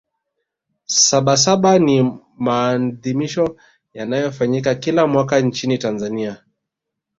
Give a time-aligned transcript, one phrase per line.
[1.05, 1.97] sabasaba ni
[2.45, 3.55] maadhimisho
[3.93, 6.43] yanayofanyika kila mwaka nchini tanzania